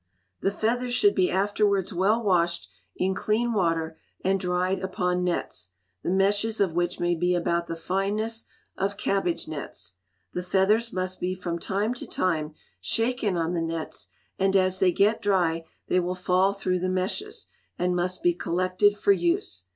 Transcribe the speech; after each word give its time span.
The 0.39 0.49
feathers 0.49 0.95
should 0.95 1.13
be 1.13 1.29
afterwards 1.29 1.93
well 1.93 2.23
washed 2.23 2.67
in 2.95 3.13
clean 3.13 3.53
water, 3.53 3.99
and 4.23 4.39
dried 4.39 4.79
upon 4.79 5.23
nets, 5.23 5.73
the 6.01 6.09
meshes 6.09 6.59
of 6.59 6.73
which 6.73 6.99
may 6.99 7.13
be 7.13 7.35
about 7.35 7.67
the 7.67 7.75
fineness 7.75 8.45
of 8.75 8.97
cabbage 8.97 9.47
nets. 9.47 9.91
The 10.33 10.41
feathers 10.41 10.91
must 10.91 11.19
be 11.19 11.35
from 11.35 11.59
time 11.59 11.93
to 11.93 12.07
time 12.07 12.55
shaken 12.79 13.37
on 13.37 13.53
the 13.53 13.61
nets, 13.61 14.07
and, 14.39 14.55
as 14.55 14.79
they 14.79 14.91
get 14.91 15.21
dry, 15.21 15.65
they 15.87 15.99
will 15.99 16.15
fall 16.15 16.53
through 16.53 16.79
the 16.79 16.89
meshes, 16.89 17.45
and 17.77 17.95
must 17.95 18.23
be 18.23 18.33
collected 18.33 18.97
for 18.97 19.11
use. 19.11 19.65